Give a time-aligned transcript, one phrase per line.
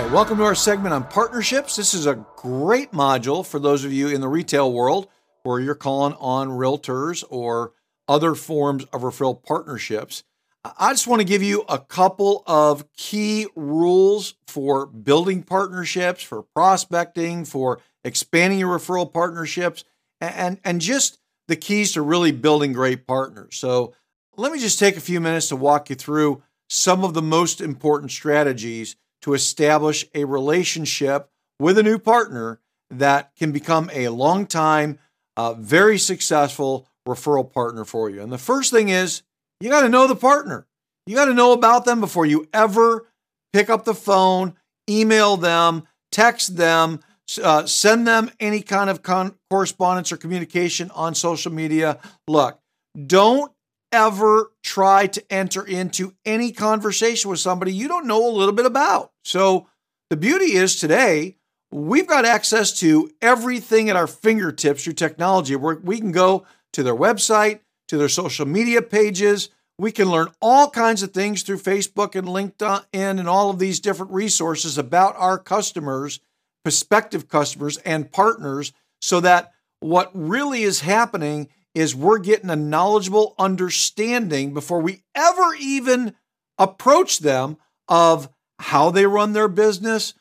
[0.00, 1.76] right, welcome to our segment on partnerships.
[1.76, 5.06] This is a great module for those of you in the retail world
[5.44, 7.74] where you're calling on realtors or
[8.08, 10.24] other forms of referral partnerships.
[10.64, 16.42] I just want to give you a couple of key rules for building partnerships, for
[16.42, 19.84] prospecting, for expanding your referral partnerships,
[20.20, 23.56] and, and just the keys to really building great partners.
[23.56, 23.94] So,
[24.36, 27.60] let me just take a few minutes to walk you through some of the most
[27.60, 32.60] important strategies to establish a relationship with a new partner
[32.90, 34.98] that can become a long time,
[35.38, 38.22] uh, very successful referral partner for you.
[38.22, 39.22] And the first thing is
[39.60, 40.66] you got to know the partner.
[41.06, 43.08] You got to know about them before you ever
[43.54, 44.56] pick up the phone,
[44.90, 47.00] email them, text them,
[47.42, 51.98] uh, send them any kind of con- correspondence or communication on social media.
[52.28, 52.58] Look,
[53.06, 53.50] don't
[53.94, 58.66] ever try to enter into any conversation with somebody you don't know a little bit
[58.66, 59.12] about.
[59.24, 59.68] So,
[60.10, 61.36] the beauty is today,
[61.70, 65.56] we've got access to everything at our fingertips through technology.
[65.56, 69.48] Where we can go to their website, to their social media pages.
[69.78, 73.80] We can learn all kinds of things through Facebook and LinkedIn and all of these
[73.80, 76.20] different resources about our customers,
[76.64, 83.34] prospective customers, and partners so that what really is happening is we're getting a knowledgeable
[83.38, 86.14] understanding before we ever even
[86.58, 87.56] approach them
[87.88, 90.14] of how they run their business,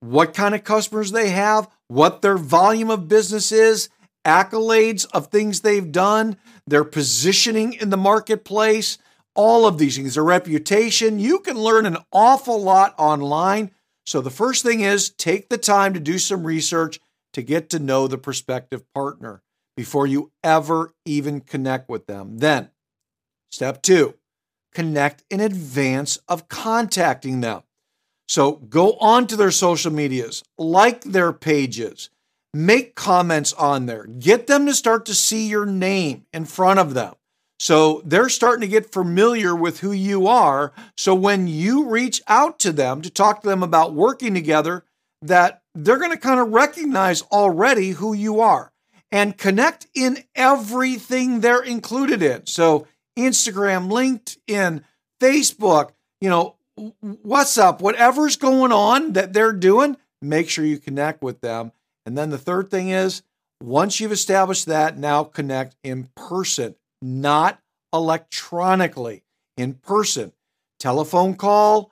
[0.00, 3.88] what kind of customers they have, what their volume of business is,
[4.26, 8.98] accolades of things they've done, their positioning in the marketplace,
[9.34, 11.20] all of these things, their reputation.
[11.20, 13.70] You can learn an awful lot online.
[14.04, 16.98] So, the first thing is take the time to do some research
[17.34, 19.42] to get to know the prospective partner
[19.76, 22.38] before you ever even connect with them.
[22.38, 22.70] Then,
[23.50, 24.14] step two,
[24.72, 27.62] connect in advance of contacting them.
[28.28, 32.10] So go on to their social medias, like their pages,
[32.52, 36.94] make comments on there, get them to start to see your name in front of
[36.94, 37.14] them.
[37.58, 40.72] So they're starting to get familiar with who you are.
[40.96, 44.84] So when you reach out to them to talk to them about working together,
[45.22, 48.72] that they're going to kind of recognize already who you are
[49.16, 52.44] and connect in everything they're included in.
[52.46, 52.86] So,
[53.18, 54.82] Instagram, LinkedIn,
[55.18, 56.56] Facebook, you know,
[57.02, 61.72] WhatsApp, whatever's going on that they're doing, make sure you connect with them.
[62.04, 63.22] And then the third thing is
[63.62, 67.58] once you've established that, now connect in person, not
[67.94, 69.22] electronically,
[69.56, 70.32] in person.
[70.78, 71.90] Telephone call,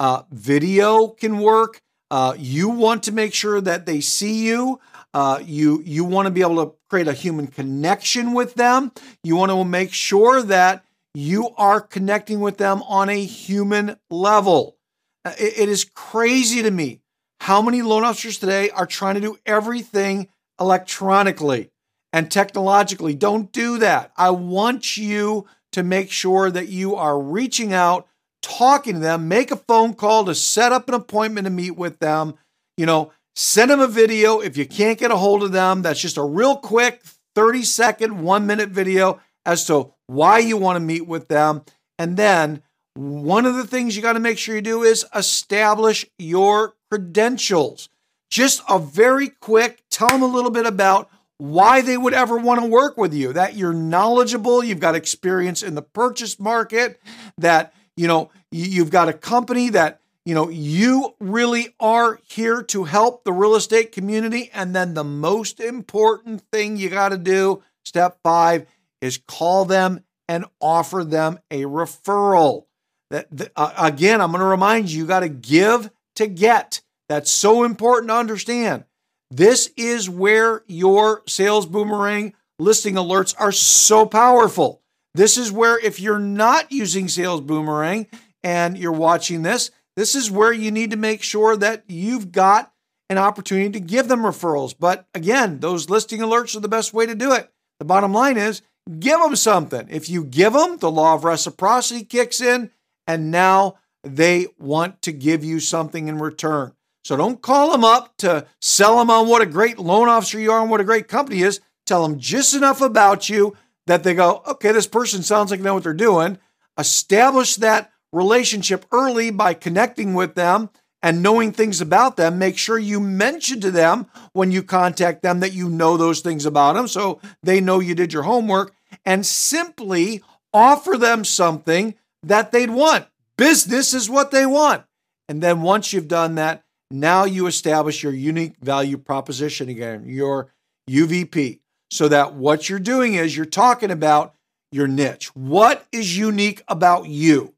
[0.00, 1.80] uh, video can work.
[2.10, 4.80] Uh, you want to make sure that they see you.
[5.14, 8.90] Uh, you you want to be able to create a human connection with them.
[9.22, 14.76] You want to make sure that you are connecting with them on a human level.
[15.24, 17.00] Uh, it, it is crazy to me
[17.40, 20.28] how many loan officers today are trying to do everything
[20.60, 21.70] electronically
[22.12, 23.14] and technologically.
[23.14, 24.12] Don't do that.
[24.16, 28.08] I want you to make sure that you are reaching out,
[28.42, 31.98] talking to them, make a phone call to set up an appointment to meet with
[32.00, 32.34] them.
[32.76, 34.40] You know, Send them a video.
[34.40, 37.02] If you can't get a hold of them, that's just a real quick
[37.34, 41.62] 30 second, one minute video as to why you want to meet with them.
[41.98, 42.62] And then
[42.94, 47.88] one of the things you got to make sure you do is establish your credentials.
[48.30, 52.60] Just a very quick, tell them a little bit about why they would ever want
[52.60, 57.00] to work with you, that you're knowledgeable, you've got experience in the purchase market,
[57.36, 62.84] that you know, you've got a company that you know, you really are here to
[62.84, 64.50] help the real estate community.
[64.54, 68.66] And then the most important thing you got to do, step five,
[69.00, 72.64] is call them and offer them a referral.
[73.10, 76.80] That uh, again, I'm going to remind you, you got to give to get.
[77.08, 78.84] That's so important to understand.
[79.30, 84.80] This is where your sales boomerang listing alerts are so powerful.
[85.14, 88.06] This is where if you're not using sales boomerang
[88.42, 92.72] and you're watching this, this is where you need to make sure that you've got
[93.10, 94.74] an opportunity to give them referrals.
[94.78, 97.50] But again, those listing alerts are the best way to do it.
[97.78, 98.62] The bottom line is
[98.98, 99.88] give them something.
[99.90, 102.70] If you give them, the law of reciprocity kicks in,
[103.06, 106.72] and now they want to give you something in return.
[107.04, 110.50] So don't call them up to sell them on what a great loan officer you
[110.52, 111.60] are and what a great company is.
[111.86, 113.56] Tell them just enough about you
[113.86, 116.38] that they go, okay, this person sounds like they know what they're doing.
[116.78, 120.70] Establish that relationship early by connecting with them
[121.02, 122.38] and knowing things about them.
[122.38, 126.46] Make sure you mention to them when you contact them that you know those things
[126.46, 128.72] about them so they know you did your homework
[129.04, 130.22] and simply
[130.52, 133.06] offer them something that they'd want.
[133.36, 134.84] Business is what they want.
[135.28, 140.52] And then once you've done that, Now you establish your unique value proposition again, your
[140.88, 141.60] UVP,
[141.90, 144.34] so that what you're doing is you're talking about
[144.70, 145.34] your niche.
[145.34, 147.53] What is unique about you?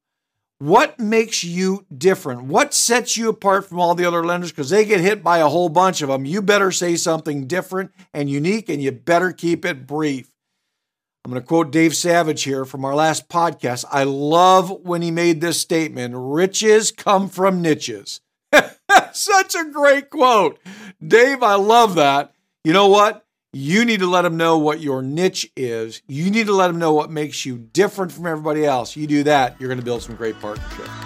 [0.58, 2.44] What makes you different?
[2.44, 4.53] What sets you apart from all the other lenders?
[4.53, 6.25] Because they get hit by a whole bunch of them.
[6.25, 10.31] You better say something different and unique, and you better keep it brief.
[11.25, 13.85] I'm going to quote Dave Savage here from our last podcast.
[13.91, 18.23] I love when he made this statement riches come from niches.
[19.12, 20.59] Such a great quote.
[21.06, 22.32] Dave, I love that.
[22.64, 23.25] You know what?
[23.58, 26.03] You need to let them know what your niche is.
[26.06, 28.97] You need to let them know what makes you different from everybody else.
[28.97, 31.06] You do that, you're going to build some great partnerships.